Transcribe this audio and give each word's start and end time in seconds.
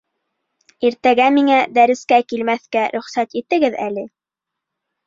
Иртәгә 0.87 1.27
миңә 1.35 1.59
дәрескә 1.77 2.19
килмәҫкә 2.35 2.87
рөхсәт 2.97 3.39
итегеҙ 3.43 3.79
әле 3.89 4.11